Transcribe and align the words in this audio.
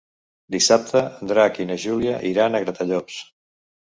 Dissabte 0.55 1.01
en 1.09 1.29
Drac 1.33 1.61
i 1.65 1.67
na 1.73 1.77
Júlia 1.85 2.17
iran 2.33 2.57
a 2.57 2.63
Gratallops. 2.65 3.21